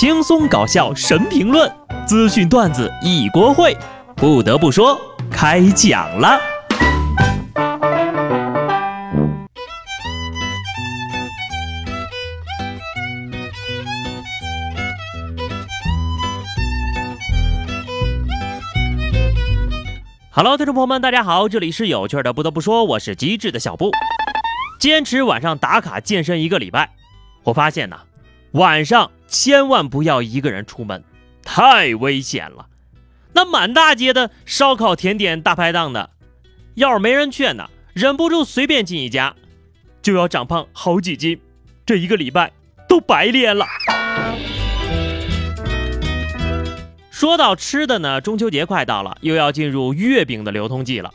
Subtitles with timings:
[0.00, 1.68] 轻松搞笑神评论，
[2.06, 3.76] 资讯段子一锅烩。
[4.14, 4.96] 不得不说，
[5.28, 6.38] 开讲了。
[20.30, 22.32] Hello，听众朋友们，大家好，这里是有趣的。
[22.32, 23.90] 不得不说，我是机智的小布，
[24.78, 26.88] 坚持晚上打卡健身一个礼拜，
[27.42, 27.96] 我发现呢，
[28.52, 31.04] 晚上千万不要一个人出门，
[31.42, 32.66] 太危险了。
[33.34, 36.10] 那满大街的烧烤、甜点、大排档的，
[36.74, 39.34] 要是没人劝呢，忍不住随便进一家，
[40.00, 41.38] 就要长胖好几斤，
[41.84, 42.50] 这一个礼拜
[42.88, 43.66] 都白练了。
[47.10, 51.12] 说到吃的呢，中秋节快到了，又要进入月饼的流通季了。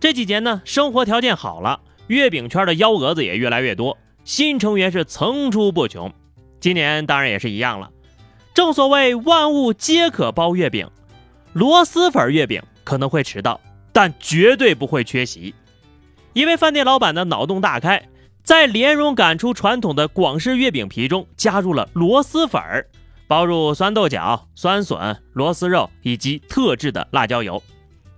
[0.00, 6.10] 这几年呢，生活条件好了，月饼圈的幺蛾子也越来越多，新成员是层出不穷。
[6.60, 7.90] 今年当然也是一样了。
[8.52, 10.88] 正所谓万物皆可包月饼，
[11.52, 13.60] 螺蛳粉月饼可能会迟到，
[13.92, 15.54] 但绝对不会缺席。
[16.32, 18.08] 一位饭店老板的脑洞大开，
[18.44, 22.86] 在莲蓉赶出传统的广式月饼皮中加入了螺蛳粉儿。
[23.26, 27.62] 包入酸豆角、酸笋、螺蛳肉以及特制的辣椒油，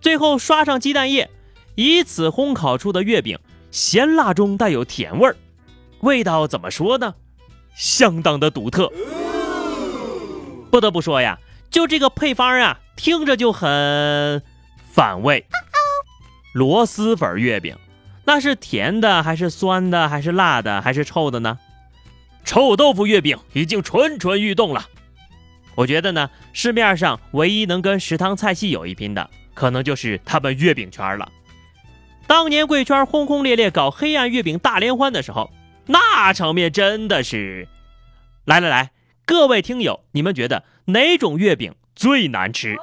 [0.00, 1.28] 最后刷上鸡蛋液，
[1.74, 3.38] 以此烘烤出的月饼，
[3.70, 5.36] 咸辣中带有甜味儿，
[6.00, 7.14] 味道怎么说呢？
[7.74, 8.90] 相当的独特。
[10.70, 11.38] 不得不说呀，
[11.70, 14.42] 就这个配方啊，听着就很
[14.90, 15.44] 反胃。
[16.54, 17.76] 螺蛳粉月饼，
[18.24, 21.58] 那是甜的还是酸的还是辣的还是臭的呢？
[22.44, 24.84] 臭豆腐月饼已经蠢蠢欲动了。
[25.74, 31.30] 我觉得呢，市面上唯一能跟食堂菜系有一拼的，可能就是他们月饼圈了。
[32.26, 35.50] 当年贵圈轰轰烈烈搞黑暗月饼大联欢的时候，
[35.86, 37.68] 那场面真的是……
[38.44, 38.92] 来来来，
[39.24, 42.76] 各位听友，你们觉得哪种月饼最难吃？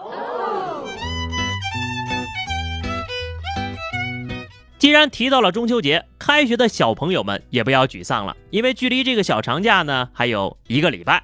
[4.78, 11.24] 既然提到了中秋节，开学的小朋友们也不要沮丧了，因为距离这个小长假呢还有一个礼拜。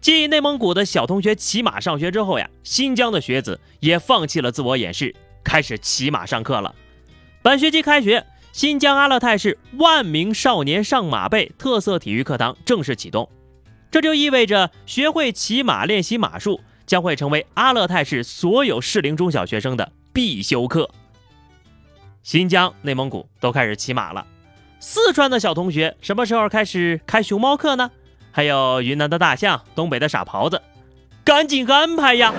[0.00, 6.72] 继内蒙古的小同学骑马上学之后呀，新疆的学子也放弃了自我掩饰，开始骑马上课了。
[7.42, 8.24] 本学期开学，
[8.56, 13.28] 新疆阿勒泰市万名少年上马背特色体育课堂正式启动，
[13.90, 20.88] 这就意味着学会骑马、练习马术将会成为阿勒泰市所有适龄中小学生的必修课。
[22.22, 24.26] 新疆、内蒙古都开始骑马了，
[24.80, 27.90] 四川的小同学什么时候开始开熊猫课呢？
[28.32, 30.62] 还有云南的大象，东北的傻狍子，
[31.22, 32.32] 赶紧安排呀！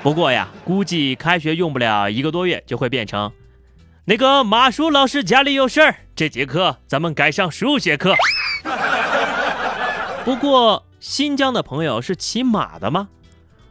[0.00, 3.32] 不过呀，估计开学用不了一个多月就会变成，
[4.10, 8.12] 那个马叔老师家里有事儿，这节课咱们改上数学课。
[10.24, 13.08] 不过新疆的朋友是骑马的吗？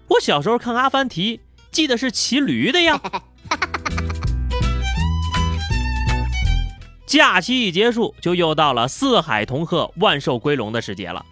[0.07, 1.41] 我小时候看阿凡提，
[1.71, 2.97] 记得是骑驴的呀。
[7.05, 11.25] 假期一结束，就又到了四海同贺、万寿归龙的时节了。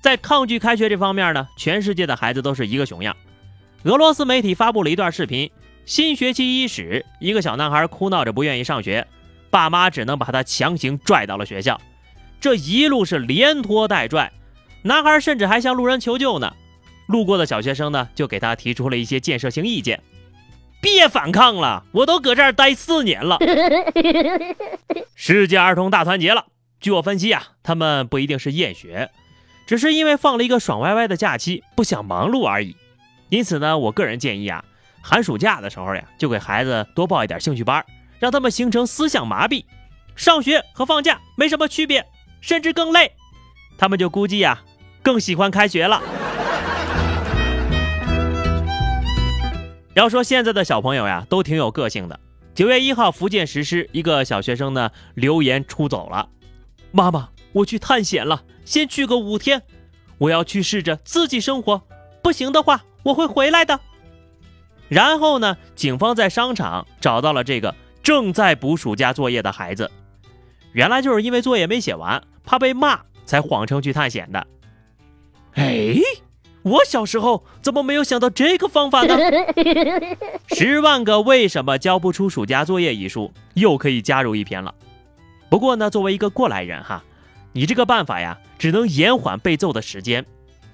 [0.00, 3.14] 在抗拒开学这方面呢，全世界的孩子都是一个熊样。
[3.82, 5.50] 俄罗斯媒体发布了一段视频，
[5.86, 9.06] 新学期伊始，一个小男孩哭闹着不愿意上学，
[9.50, 11.78] 爸妈只能把他强行拽到了学校。
[12.40, 14.32] 这一路是连拖带拽，
[14.82, 16.54] 男孩甚至还向路人求救呢。
[17.06, 20.02] 路过的小学生呢，就给他提出了一些建设性意见。
[20.80, 23.38] 别反抗了，我都搁这儿待四年了。
[25.14, 26.46] 世界儿童大团结了。
[26.80, 29.10] 据我分析啊，他们不一定是厌学，
[29.66, 32.74] 只是因为放了一个爽歪歪的假期，不想忙碌而已。
[33.28, 34.64] 因此呢，我个人建议啊，
[35.06, 37.84] 寒暑假的时候呀，就给孩子多报一点兴趣班，
[38.18, 39.66] 让他们形成思想麻痹，
[40.16, 42.06] 上学和放假没什么区别，
[42.40, 43.12] 甚至更累，
[43.76, 44.62] 他们就估计呀，
[45.02, 46.02] 更喜欢开学了。
[49.92, 52.18] 要说现在的小朋友呀，都挺有个性的。
[52.54, 56.30] 九月一号，福建石狮一个小学生呢留言出走了。
[56.92, 59.60] 妈妈，我去探险了，先去个五天，
[60.16, 61.82] 我要去试着自己生活，
[62.22, 63.78] 不行的话我会回来的。
[64.88, 69.90] 然后呢，警方在商场找到了这个正在补暑假作业的孩子，
[70.72, 74.46] 原来就是因为作业没写完，怕被骂，才谎称去探险的。
[75.54, 75.96] 哎。
[76.64, 79.14] 我小时候怎么没有想到这个方法呢？
[80.48, 84.74] 十万个为什么交不出暑假作业一书又可以加入一篇了。
[85.50, 87.04] 不过呢，作为一个过来人哈，
[87.52, 90.24] 你这个办法呀，只能延缓被揍的时间，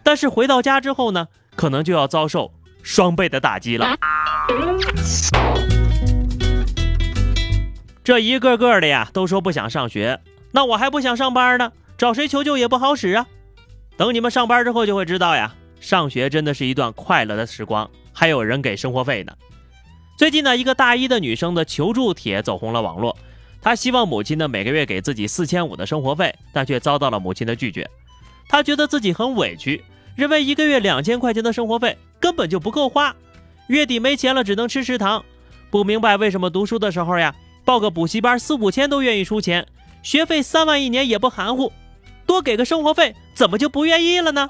[0.04, 1.26] 但是回到家之后呢，
[1.56, 2.52] 可能就要遭受
[2.82, 3.96] 双倍的打击了。
[8.02, 10.20] 这一个个的呀，都说不想上学，
[10.52, 13.26] 那我还不想上班呢，找谁求救也不好使啊。
[13.96, 19.32] 等你们上班之后就会知道呀，上学真的是一段快乐的时光，还有人给生活费呢。
[20.16, 23.16] 最近呢，一个大一的女生的求助帖走红了网络，
[23.62, 27.88] 她希望母亲呢每个月给自己四千五的生活费，但却遭到了母亲的拒绝。
[28.48, 29.84] 她觉得自己很委屈，
[30.16, 33.16] 认为一个月两千块钱的生活费根本就不够花，
[33.68, 35.24] 月底没钱了只能吃食堂。
[35.70, 37.34] 不明白为什么读书的时候呀，
[37.64, 39.66] 报个补习班四五千都愿意出钱，
[40.02, 41.72] 学费三万一年也不含糊，
[42.26, 44.48] 多给个生活费怎么就不愿意了呢？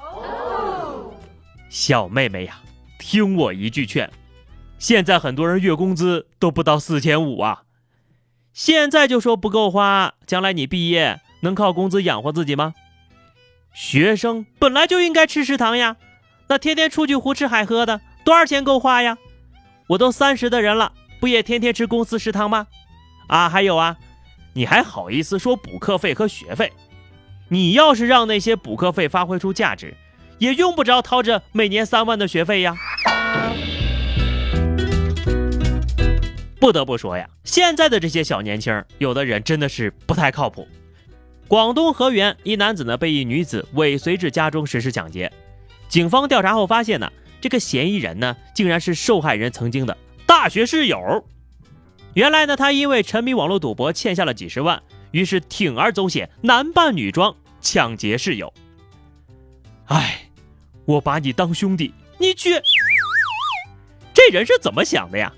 [1.69, 2.59] 小妹妹呀，
[2.99, 4.11] 听我一句劝，
[4.77, 7.63] 现在很多人月工资都不到四千五啊，
[8.51, 12.73] 现在就说不够花，将来你毕业能靠工资养活自己吗？
[13.73, 15.95] 学生本来就应该吃食堂呀，
[16.51, 19.17] 那天天出去胡吃海喝的，多少钱够花呀？
[19.87, 20.91] 我都三十的人了。
[21.21, 22.67] 不也天天吃公司食堂吗？
[23.27, 23.95] 啊，还有啊，
[24.51, 26.73] 你还好意思说补课费和学费？
[27.47, 29.95] 你要是让那些补课费发挥出价值，
[30.39, 32.75] 也用不着掏着每年三万的学费呀。
[36.59, 40.67] 不得不说呀，现在的这些小年轻，有的人真的是不太靠谱。
[41.47, 45.31] 广东河源一男子呢，被一女子尾随至家中实施抢劫，
[45.91, 47.11] 警方调查后发现呢，
[47.41, 49.97] 这个嫌疑人呢，竟然是受害人曾经的。
[50.25, 51.25] 大学室友，
[52.13, 58.53] 原来呢，他因为沉迷网络赌博欠下了几十万，于是铤而走险，男扮女装抢劫室友。
[59.87, 60.29] 哎，
[60.85, 62.51] 我把你当兄弟，你去，
[64.13, 65.33] 这人是怎么想的呀？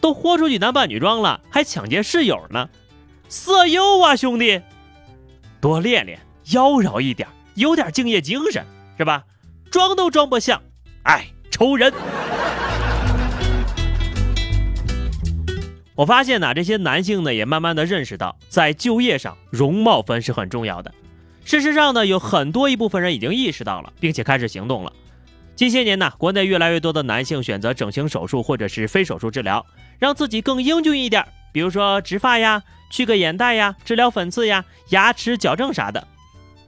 [0.00, 2.70] 都豁出去男扮女装了，还抢劫室友呢？
[3.28, 4.62] 色诱啊，兄弟！
[5.60, 6.20] 多练练，
[6.52, 8.64] 妖娆一点，有点敬业精神，
[8.96, 9.24] 是吧？
[9.76, 10.62] 装都装不像，
[11.02, 11.92] 哎，愁人！
[15.94, 20.94] 我发现呢，这些男性呢也慢慢的认识到，在就业上容貌分是很重要的。
[21.44, 24.90] 事实上呢，有很多一部分人已经意识到了，并且开始行动了。
[25.54, 29.66] 近些年呢，国内越来越多的男性选择整形手术或者是非手术治疗，
[29.98, 36.08] 让自己更英俊一点，比如说植发呀、去个眼袋呀、治疗粉刺呀、牙齿矫正啥的。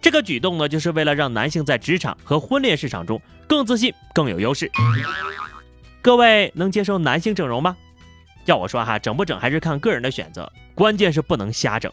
[0.01, 4.71] 这个举动呢，就是为了让男性在职场和婚恋市场中更自信、更有优势。
[6.01, 7.77] 各位能接受男性整容吗？
[8.45, 11.93] 要我说哈，整不整还是看个人的选择，关键是不能瞎整。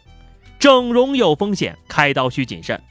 [0.58, 2.82] 整容有风险，开刀需谨慎。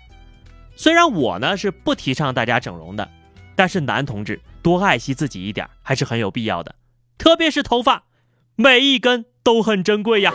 [0.76, 3.08] 虽然我呢是不提倡大家整容的，
[3.55, 6.75] 但是男同志多爱惜自己一点还是很有必要的，
[7.17, 8.05] 特别是头发，
[8.56, 10.34] 每一根都很珍贵呀。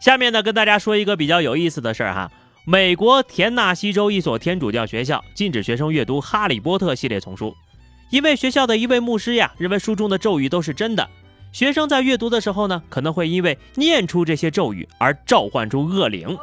[0.00, 2.30] 下面呢，跟大家说一个比较有意思的事儿哈，
[2.64, 7.54] 美国田纳西州一所天主教学校禁止学生阅读《哈利波特》系列丛书。
[8.10, 11.06] 因为学校的一位牧师呀，认为书中的咒语都是真的，
[11.52, 16.38] 学生在阅读的时候呢，可能会因为念出这些咒语而召唤出恶灵。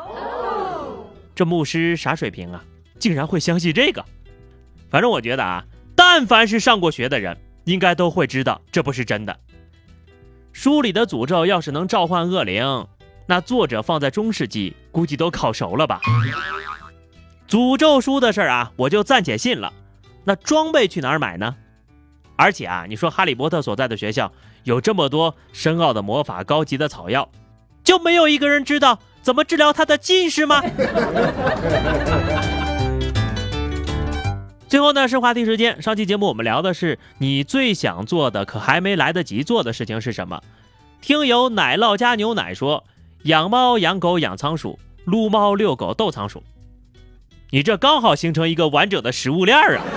[1.34, 2.64] 这牧师啥水平啊？
[3.00, 4.04] 竟然会相信这个？
[4.90, 5.66] 反正我觉得啊，
[5.96, 9.36] 但凡是上过学的人，应该都会知道这不是真的。
[10.54, 12.88] 书里的诅咒要是能召唤恶灵，
[13.28, 16.00] 那作者放在中世纪估计都烤熟了吧？
[17.48, 19.74] 诅咒书的事儿啊，我就暂且信了。
[20.24, 21.56] 那装备去哪儿买呢？
[22.36, 24.32] 而且啊，你说哈利波特所在的学校
[24.64, 27.28] 有这么多深奥的魔法、高级的草药，
[27.84, 30.62] 就没有一个人知道怎么治疗他的近视吗？
[34.68, 35.82] 最后呢是话题时间。
[35.82, 40.42] 上期节目我们聊的是你最想做的可还没来得及做的事情是什么？
[41.02, 42.84] 听友奶酪加牛奶说：
[43.26, 46.44] 养猫、养狗、养仓鼠，撸猫、遛狗、逗仓鼠。
[47.50, 49.82] 你这刚好形成一个完整的食物链啊！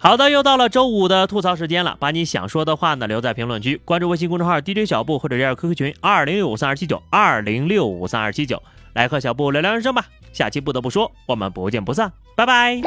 [0.00, 8.60] 好的，又到了周五的吐槽时间了，把你想说的话呢留在评论区，关注微信公众号 DJ 小布或者加入 QQ 群二零六五三二七九二零六五三二七九，
[8.94, 10.04] 来和小布聊聊人生吧。
[10.32, 12.80] 下期不得不说，我们不见不散，拜拜。